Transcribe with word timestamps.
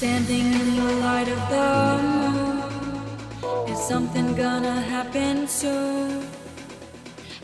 Standing 0.00 0.54
in 0.54 0.76
the 0.76 0.92
light 1.04 1.28
of 1.28 1.40
the 1.50 2.00
moon. 2.08 3.68
Is 3.68 3.78
something 3.86 4.34
gonna 4.34 4.80
happen 4.80 5.46
soon? 5.46 6.26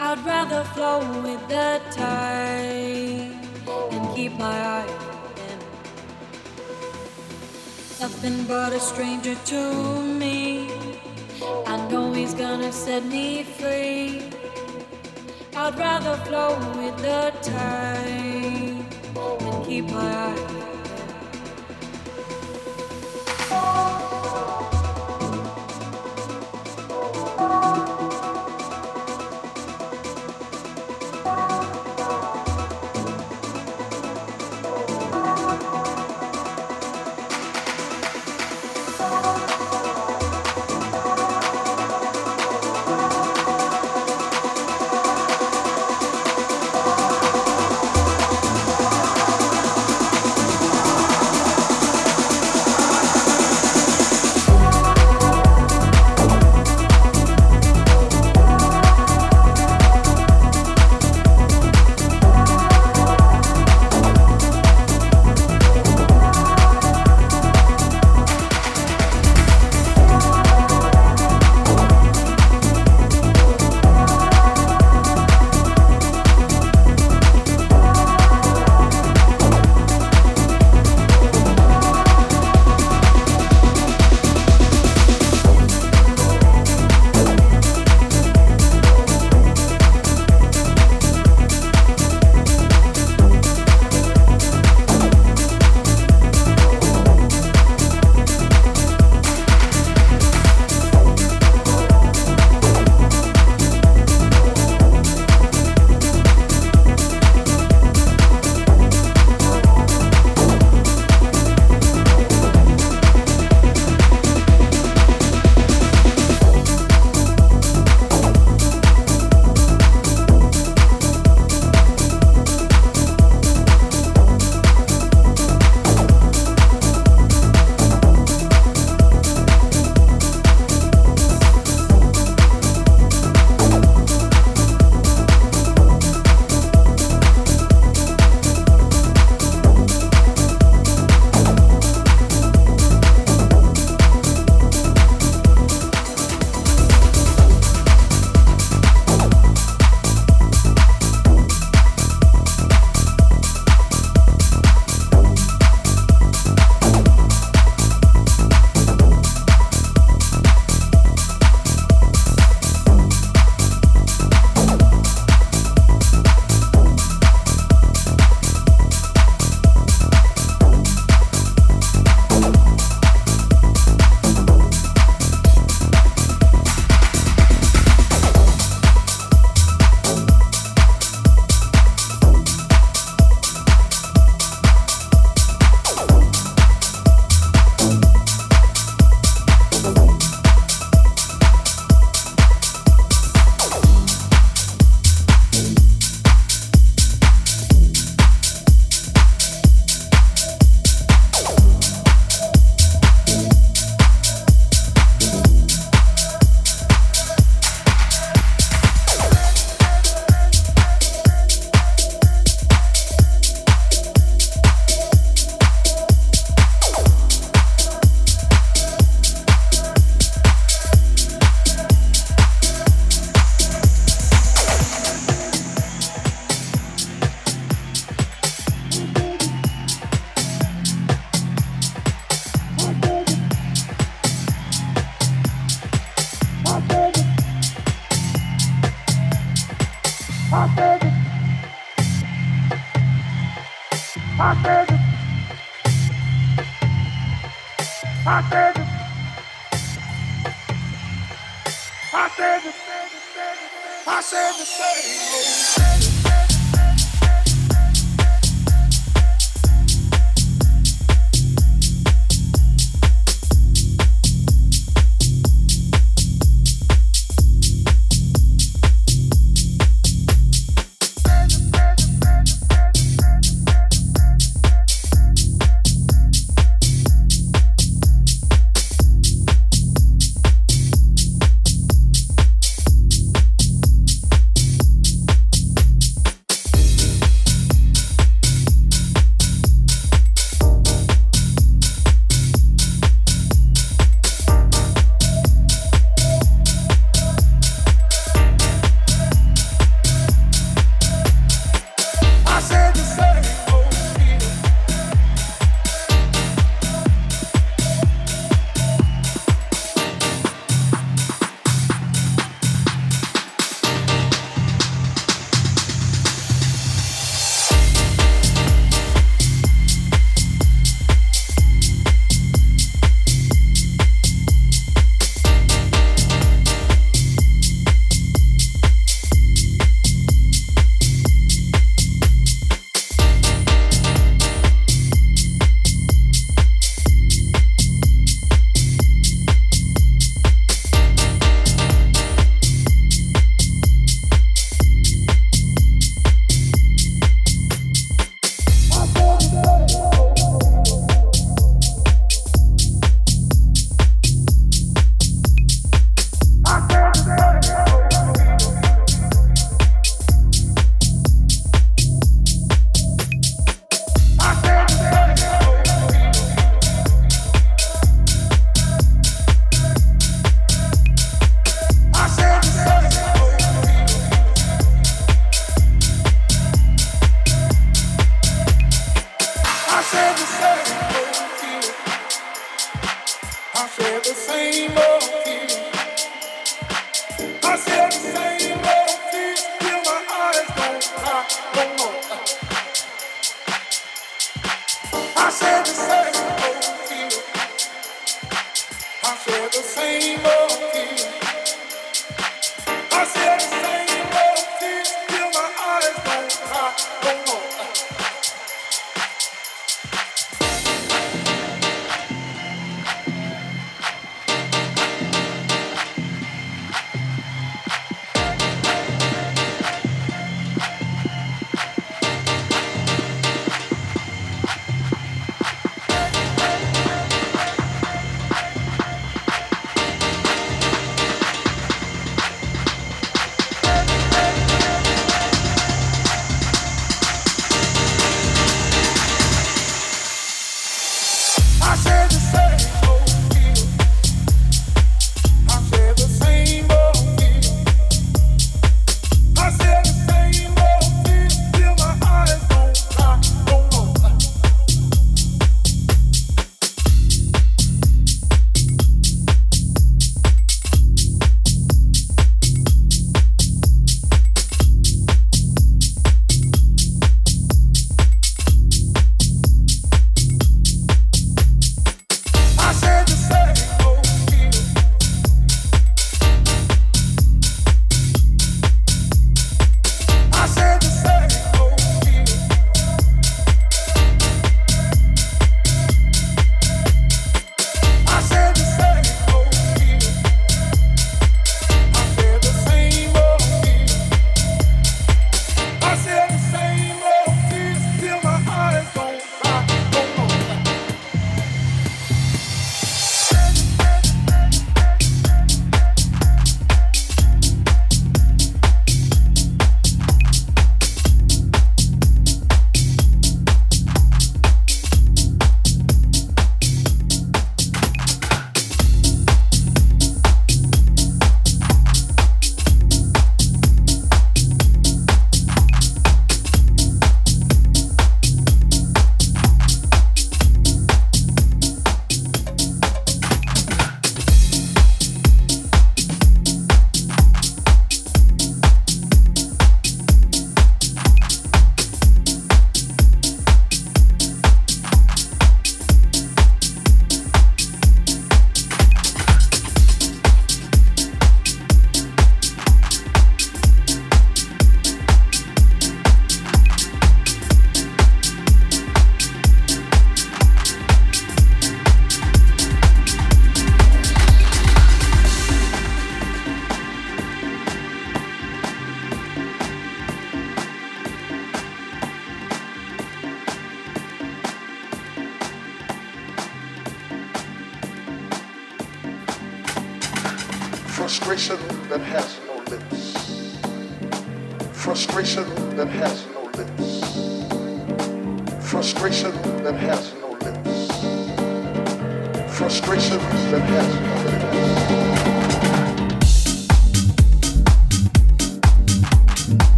I'd 0.00 0.18
rather 0.26 0.64
flow 0.74 0.98
with 1.22 1.46
the 1.46 1.80
tide 1.92 3.38
and 3.92 4.16
keep 4.16 4.32
my 4.36 4.58
eyes 4.78 4.90
open. 4.90 5.58
Nothing 8.00 8.42
but 8.46 8.72
a 8.72 8.80
stranger 8.80 9.36
to 9.52 10.02
me. 10.02 10.72
I 11.68 11.76
know 11.88 12.12
he's 12.12 12.34
gonna 12.34 12.72
set 12.72 13.04
me 13.04 13.44
free. 13.44 14.24
I'd 15.54 15.78
rather 15.78 16.16
flow 16.26 16.58
with 16.80 16.96
the 16.98 17.32
tide 17.42 18.84
and 19.46 19.64
keep 19.64 19.84
my 19.84 20.10
eyes 20.26 20.59
Oh. 23.62 23.99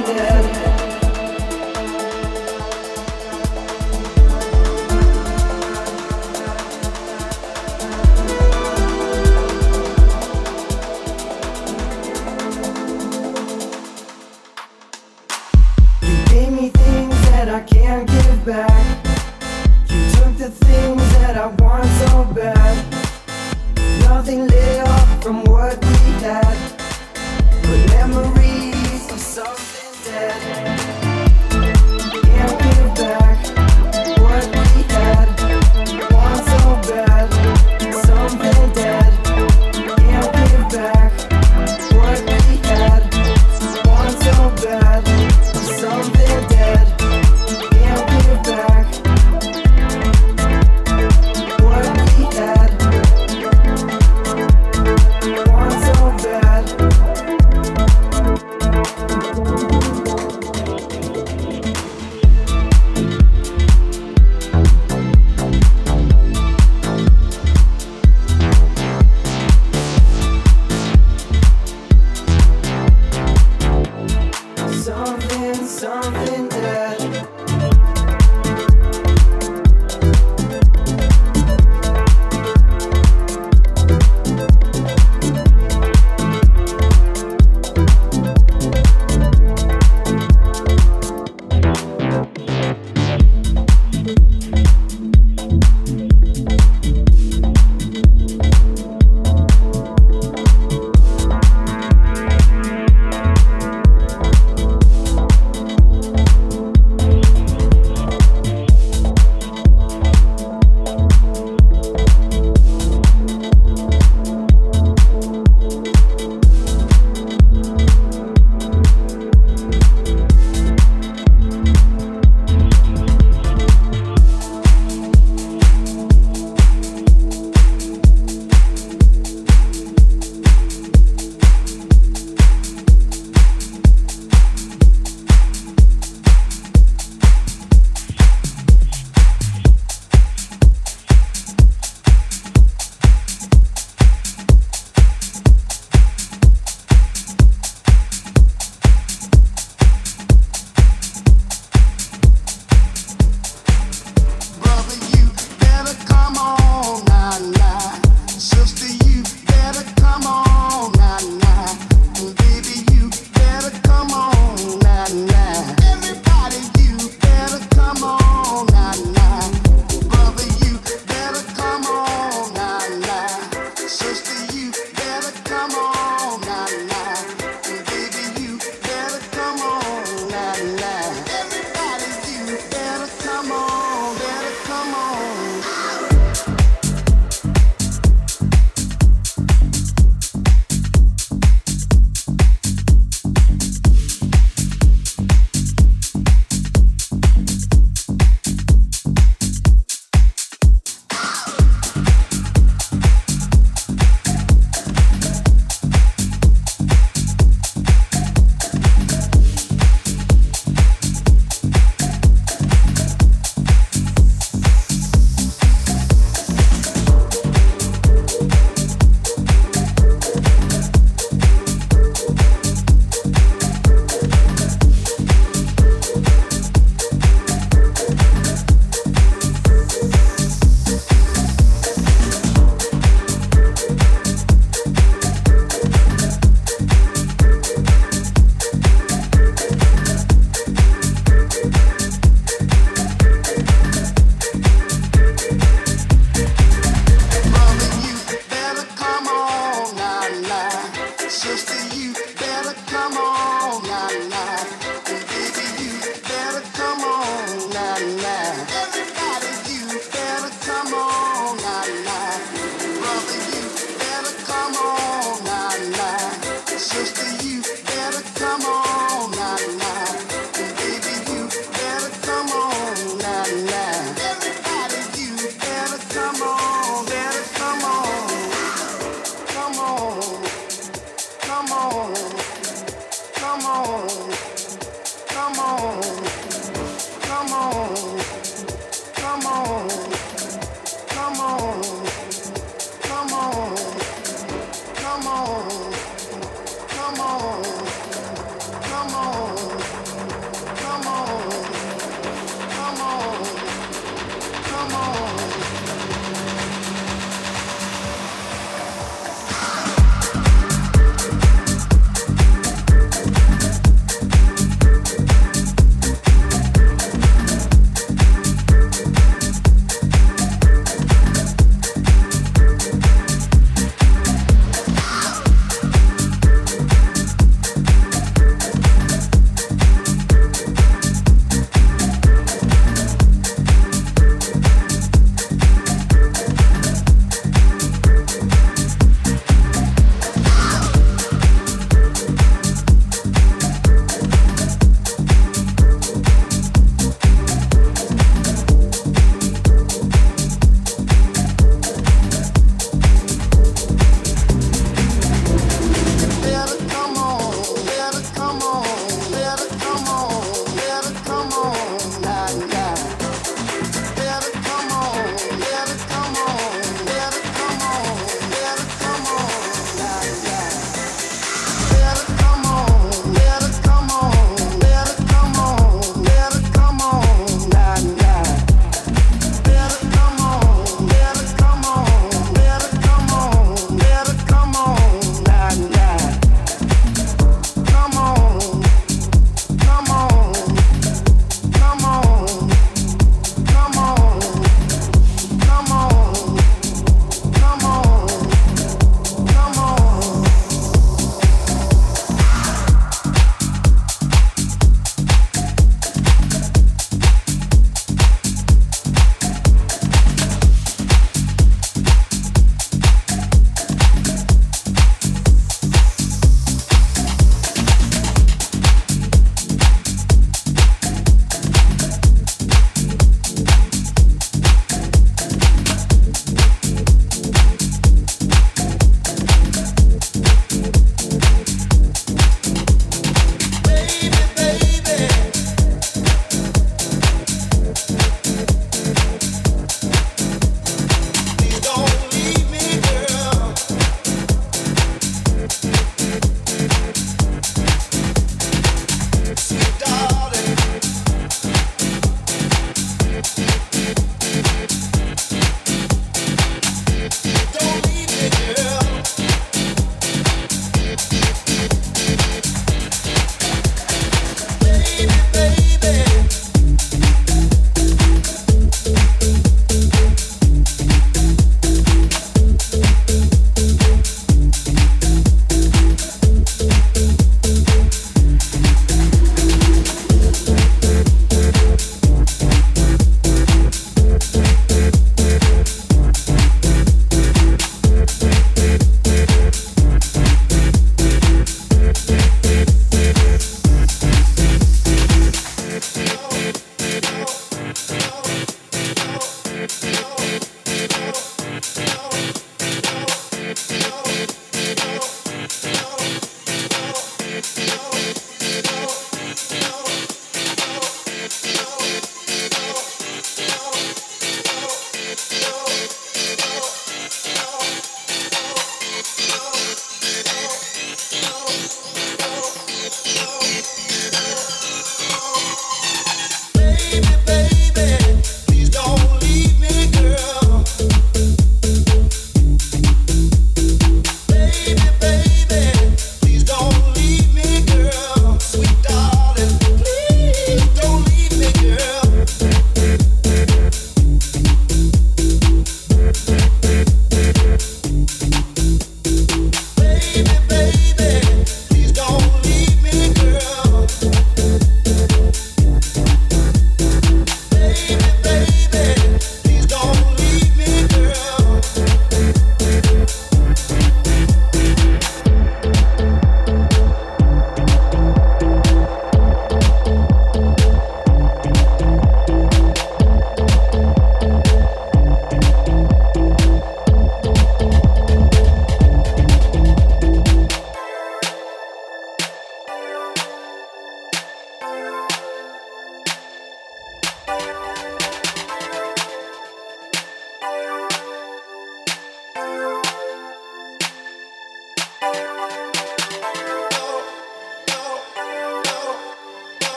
Yeah. 0.00 0.39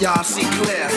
Y'all 0.00 0.24
see 0.24 0.42
clear. 0.62 0.89